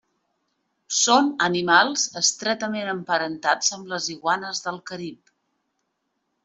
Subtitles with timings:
[0.99, 5.35] Són animals estretament emparentats amb les iguanes del Carib.